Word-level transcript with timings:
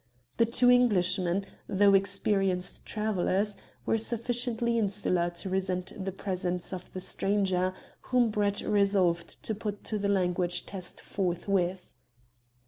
The 0.37 0.47
two 0.47 0.71
Englishmen, 0.71 1.45
though 1.69 1.93
experienced 1.93 2.87
travellers, 2.87 3.55
were 3.85 3.99
sufficiently 3.99 4.79
insular 4.79 5.29
to 5.29 5.49
resent 5.51 5.93
the 6.03 6.11
presence 6.11 6.73
of 6.73 6.91
the 6.93 6.99
stranger, 6.99 7.71
whom 8.09 8.31
Brett 8.31 8.61
resolved 8.61 9.43
to 9.43 9.53
put 9.53 9.83
to 9.83 9.99
the 9.99 10.09
language 10.09 10.65
test 10.65 11.01
forthwith. 11.01 11.93